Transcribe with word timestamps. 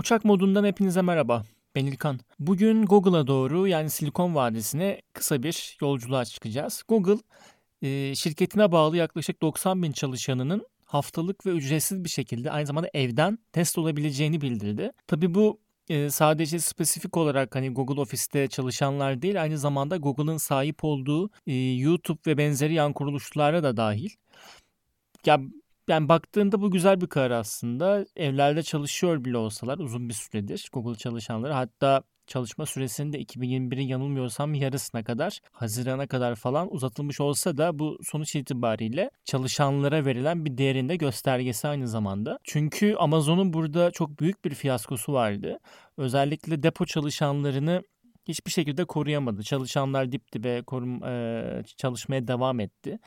Uçak 0.00 0.24
modundan 0.24 0.64
hepinize 0.64 1.02
merhaba. 1.02 1.42
Ben 1.74 1.86
İlkan. 1.86 2.20
Bugün 2.38 2.86
Google'a 2.86 3.26
doğru 3.26 3.66
yani 3.66 3.90
Silikon 3.90 4.34
Vadisi'ne 4.34 5.02
kısa 5.12 5.42
bir 5.42 5.76
yolculuğa 5.80 6.24
çıkacağız. 6.24 6.82
Google 6.88 7.18
e, 7.82 8.14
şirketine 8.14 8.72
bağlı 8.72 8.96
yaklaşık 8.96 9.42
90 9.42 9.82
bin 9.82 9.92
çalışanının 9.92 10.66
haftalık 10.84 11.46
ve 11.46 11.50
ücretsiz 11.50 12.04
bir 12.04 12.08
şekilde 12.08 12.50
aynı 12.50 12.66
zamanda 12.66 12.90
evden 12.94 13.38
test 13.52 13.78
olabileceğini 13.78 14.40
bildirdi. 14.40 14.92
Tabi 15.06 15.34
bu 15.34 15.60
e, 15.88 16.10
sadece 16.10 16.58
spesifik 16.58 17.16
olarak 17.16 17.54
hani 17.54 17.70
Google 17.74 18.00
Office'te 18.00 18.48
çalışanlar 18.48 19.22
değil 19.22 19.42
aynı 19.42 19.58
zamanda 19.58 19.96
Google'ın 19.96 20.36
sahip 20.36 20.84
olduğu 20.84 21.30
e, 21.46 21.54
YouTube 21.54 22.20
ve 22.26 22.38
benzeri 22.38 22.74
yan 22.74 22.92
kuruluşlara 22.92 23.62
da 23.62 23.76
dahil. 23.76 24.10
Ya 25.26 25.40
yani 25.90 26.08
baktığında 26.08 26.60
bu 26.60 26.70
güzel 26.70 27.00
bir 27.00 27.06
karar 27.06 27.30
aslında. 27.30 28.06
Evlerde 28.16 28.62
çalışıyor 28.62 29.24
bile 29.24 29.36
olsalar 29.36 29.78
uzun 29.78 30.08
bir 30.08 30.14
süredir 30.14 30.68
Google 30.72 30.98
çalışanları 30.98 31.52
hatta 31.52 32.02
çalışma 32.26 32.66
süresinde 32.66 33.22
2021'in 33.22 33.86
yanılmıyorsam 33.86 34.54
yarısına 34.54 35.04
kadar 35.04 35.38
Haziran'a 35.52 36.06
kadar 36.06 36.34
falan 36.34 36.74
uzatılmış 36.74 37.20
olsa 37.20 37.56
da 37.56 37.78
bu 37.78 37.98
sonuç 38.02 38.36
itibariyle 38.36 39.10
çalışanlara 39.24 40.04
verilen 40.04 40.44
bir 40.44 40.58
değerinde 40.58 40.96
göstergesi 40.96 41.68
aynı 41.68 41.88
zamanda. 41.88 42.38
Çünkü 42.44 42.94
Amazon'un 42.94 43.52
burada 43.52 43.90
çok 43.90 44.20
büyük 44.20 44.44
bir 44.44 44.54
fiyaskosu 44.54 45.12
vardı. 45.12 45.58
Özellikle 45.96 46.62
depo 46.62 46.86
çalışanlarını 46.86 47.82
hiçbir 48.28 48.50
şekilde 48.50 48.84
koruyamadı. 48.84 49.42
Çalışanlar 49.42 50.12
dip 50.12 50.32
dibe 50.32 50.62
korum, 50.62 51.04
e, 51.04 51.62
çalışmaya 51.76 52.28
devam 52.28 52.60
etti 52.60 52.98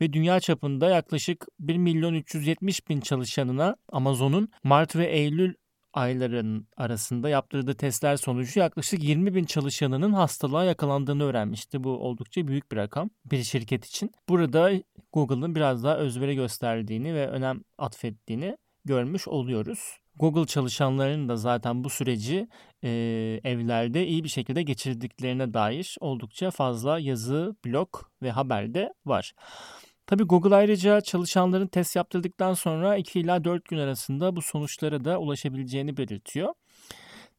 ve 0.00 0.12
dünya 0.12 0.40
çapında 0.40 0.90
yaklaşık 0.90 1.46
1 1.60 1.76
milyon 1.76 2.14
370 2.14 2.88
bin 2.88 3.00
çalışanına 3.00 3.76
Amazon'un 3.92 4.48
Mart 4.64 4.96
ve 4.96 5.06
Eylül 5.06 5.54
ayların 5.92 6.68
arasında 6.76 7.28
yaptırdığı 7.28 7.74
testler 7.74 8.16
sonucu 8.16 8.60
yaklaşık 8.60 9.02
20 9.02 9.34
bin 9.34 9.44
çalışanının 9.44 10.12
hastalığa 10.12 10.64
yakalandığını 10.64 11.24
öğrenmişti. 11.24 11.84
Bu 11.84 11.90
oldukça 11.90 12.48
büyük 12.48 12.72
bir 12.72 12.76
rakam 12.76 13.10
bir 13.24 13.42
şirket 13.42 13.86
için. 13.86 14.10
Burada 14.28 14.72
Google'ın 15.12 15.54
biraz 15.54 15.84
daha 15.84 15.96
özveri 15.96 16.34
gösterdiğini 16.34 17.14
ve 17.14 17.28
önem 17.28 17.62
atfettiğini 17.78 18.56
görmüş 18.84 19.28
oluyoruz. 19.28 20.01
Google 20.18 20.46
çalışanlarının 20.46 21.28
da 21.28 21.36
zaten 21.36 21.84
bu 21.84 21.90
süreci 21.90 22.48
e, 22.84 22.90
evlerde 23.44 24.06
iyi 24.06 24.24
bir 24.24 24.28
şekilde 24.28 24.62
geçirdiklerine 24.62 25.54
dair 25.54 25.96
oldukça 26.00 26.50
fazla 26.50 26.98
yazı, 26.98 27.56
blog 27.64 27.88
ve 28.22 28.30
haber 28.30 28.74
de 28.74 28.92
var. 29.06 29.32
Tabii 30.06 30.24
Google 30.24 30.54
ayrıca 30.54 31.00
çalışanların 31.00 31.66
test 31.66 31.96
yaptırdıktan 31.96 32.54
sonra 32.54 32.96
2 32.96 33.20
ila 33.20 33.44
4 33.44 33.64
gün 33.64 33.78
arasında 33.78 34.36
bu 34.36 34.42
sonuçlara 34.42 35.04
da 35.04 35.18
ulaşabileceğini 35.18 35.96
belirtiyor. 35.96 36.54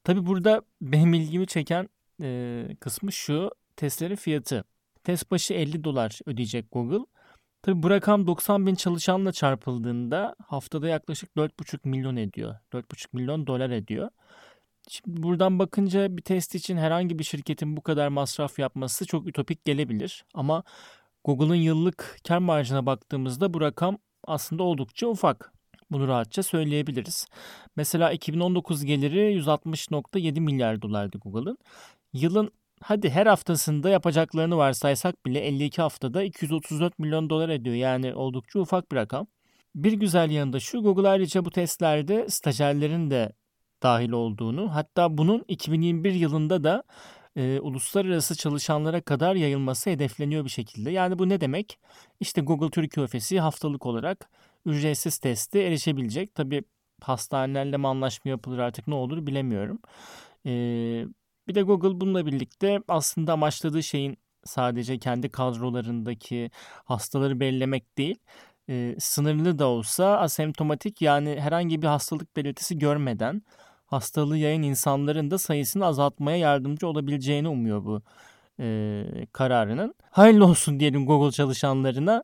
Tabii 0.04 0.26
burada 0.26 0.62
benim 0.82 1.14
ilgimi 1.14 1.48
çeken 1.48 1.90
e, 2.22 2.68
kısmı 2.80 3.12
şu 3.12 3.52
testlerin 3.76 4.16
fiyatı. 4.16 4.64
Test 5.04 5.32
başı 5.32 5.54
50 5.54 5.84
dolar 5.84 6.20
ödeyecek 6.26 6.72
Google. 6.72 7.06
Tabii 7.64 7.84
bu 7.84 7.90
rakam 7.90 8.28
90 8.28 8.68
bin 8.68 8.76
çalışanla 8.76 9.32
çarpıldığında 9.32 10.36
haftada 10.48 10.88
yaklaşık 10.88 11.30
4,5 11.38 11.88
milyon 11.90 12.16
ediyor. 12.16 12.56
4,5 12.74 13.08
milyon 13.14 13.48
dolar 13.48 13.70
ediyor. 13.70 14.10
Şimdi 14.90 15.24
buradan 15.24 15.60
bakınca 15.60 16.18
bir 16.18 16.22
test 16.22 16.56
için 16.56 16.78
herhangi 16.78 17.20
bir 17.20 17.24
şirketin 17.24 17.78
bu 17.78 17.82
kadar 17.82 18.08
masraf 18.08 18.60
yapması 18.60 19.06
çok 19.06 19.28
ütopik 19.28 19.66
gelebilir. 19.66 20.26
Ama 20.34 20.64
Google'ın 21.24 21.56
yıllık 21.56 22.18
kar 22.28 22.38
marjına 22.38 22.86
baktığımızda 22.86 23.54
bu 23.54 23.62
rakam 23.62 23.98
aslında 24.28 24.64
oldukça 24.64 25.08
ufak. 25.08 25.54
Bunu 25.92 26.08
rahatça 26.08 26.44
söyleyebiliriz. 26.44 27.28
Mesela 27.76 28.12
2019 28.12 28.86
geliri 28.86 29.40
160.7 29.40 30.40
milyar 30.40 30.82
dolardı 30.82 31.18
Google'ın. 31.18 31.58
Yılın 32.14 32.52
hadi 32.84 33.10
her 33.10 33.26
haftasında 33.26 33.90
yapacaklarını 33.90 34.58
varsaysak 34.58 35.26
bile 35.26 35.40
52 35.40 35.82
haftada 35.82 36.24
234 36.24 37.00
milyon 37.00 37.30
dolar 37.30 37.50
ediyor. 37.50 37.76
Yani 37.76 38.14
oldukça 38.14 38.60
ufak 38.60 38.92
bir 38.92 38.98
rakam. 38.98 39.28
Bir 39.76 39.94
güzel 39.94 40.32
yanı 40.32 40.54
da 40.54 40.60
şu 40.60 40.84
Google 40.84 41.08
ayrıca 41.10 41.46
bu 41.46 41.52
testlerde 41.52 42.30
stajyerlerin 42.30 43.12
de 43.12 43.34
dahil 43.84 44.12
olduğunu 44.12 44.76
hatta 44.76 45.18
bunun 45.18 45.46
2021 45.48 46.14
yılında 46.14 46.64
da 46.64 46.84
e, 47.36 47.60
uluslararası 47.60 48.36
çalışanlara 48.36 49.02
kadar 49.02 49.36
yayılması 49.36 49.90
hedefleniyor 49.90 50.46
bir 50.46 50.50
şekilde. 50.50 50.92
Yani 50.92 51.20
bu 51.20 51.30
ne 51.30 51.42
demek? 51.42 51.80
İşte 52.20 52.42
Google 52.42 52.70
Türkiye 52.70 53.04
ofisi 53.04 53.40
haftalık 53.40 53.86
olarak 53.86 54.30
ücretsiz 54.66 55.18
teste 55.18 55.60
erişebilecek. 55.60 56.36
Tabi 56.36 56.64
hastanelerle 57.02 57.78
mi 57.78 57.88
anlaşma 57.88 58.32
yapılır 58.32 58.60
artık 58.60 58.88
ne 58.88 58.96
olur 58.96 59.28
bilemiyorum. 59.28 59.80
E, 60.46 60.52
bir 61.48 61.56
de 61.56 61.62
Google 61.62 62.02
bununla 62.02 62.26
birlikte 62.26 62.80
aslında 62.88 63.34
amaçladığı 63.34 63.84
şeyin 63.84 64.18
sadece 64.46 65.00
kendi 65.00 65.30
kadrolarındaki 65.30 66.52
hastaları 66.86 67.40
belirlemek 67.40 67.98
değil, 67.98 68.16
e, 68.70 68.96
sınırlı 69.00 69.60
da 69.60 69.68
olsa 69.68 70.18
asemptomatik 70.18 71.02
yani 71.02 71.40
herhangi 71.40 71.82
bir 71.82 71.88
hastalık 71.88 72.36
belirtisi 72.36 72.80
görmeden 72.80 73.42
hastalığı 73.86 74.38
yayan 74.38 74.64
insanların 74.64 75.32
da 75.32 75.38
sayısını 75.38 75.86
azaltmaya 75.86 76.38
yardımcı 76.38 76.88
olabileceğini 76.88 77.48
umuyor 77.48 77.86
bu 77.86 78.02
e, 78.60 79.04
kararının. 79.32 79.96
Hayırlı 80.12 80.46
olsun 80.46 80.80
diyelim 80.80 81.06
Google 81.06 81.32
çalışanlarına. 81.32 82.24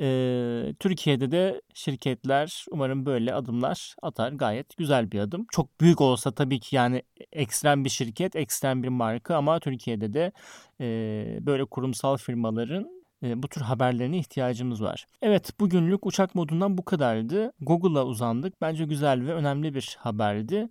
E, 0.00 0.74
Türkiye'de 0.80 1.30
de 1.30 1.60
şirketler 1.74 2.64
umarım 2.70 3.06
böyle 3.06 3.34
adımlar 3.34 3.94
atar. 4.02 4.32
Gayet 4.32 4.76
güzel 4.76 5.10
bir 5.10 5.20
adım. 5.20 5.46
Çok 5.52 5.80
büyük 5.80 6.00
olsa 6.00 6.30
tabii 6.30 6.60
ki 6.60 6.76
yani 6.76 7.02
ekstrem 7.32 7.84
bir 7.84 7.90
şirket, 7.90 8.36
ekstrem 8.36 8.82
bir 8.82 8.88
marka 8.88 9.36
ama 9.36 9.60
Türkiye'de 9.60 10.12
de 10.12 10.32
e, 10.80 10.86
böyle 11.46 11.64
kurumsal 11.64 12.16
firmaların 12.16 13.00
bu 13.22 13.48
tür 13.48 13.60
haberlerine 13.60 14.18
ihtiyacımız 14.18 14.82
var. 14.82 15.06
Evet 15.22 15.60
bugünlük 15.60 16.06
uçak 16.06 16.34
modundan 16.34 16.78
bu 16.78 16.84
kadardı. 16.84 17.52
Google'a 17.60 18.04
uzandık. 18.04 18.60
Bence 18.60 18.84
güzel 18.84 19.26
ve 19.26 19.34
önemli 19.34 19.74
bir 19.74 19.96
haberdi. 20.00 20.68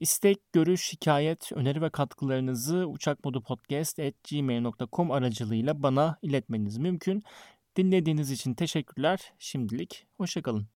İstek, 0.00 0.52
görüş, 0.52 0.84
şikayet, 0.84 1.52
öneri 1.52 1.82
ve 1.82 1.90
katkılarınızı 1.90 2.86
uçakmodupodcast.gmail.com 2.86 5.10
aracılığıyla 5.10 5.82
bana 5.82 6.18
iletmeniz 6.22 6.78
mümkün. 6.78 7.22
Dinlediğiniz 7.76 8.30
için 8.30 8.54
teşekkürler. 8.54 9.32
Şimdilik 9.38 10.06
hoşçakalın. 10.16 10.68